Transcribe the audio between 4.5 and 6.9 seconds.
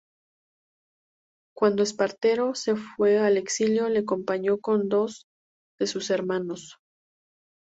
con dos de sus hermanos.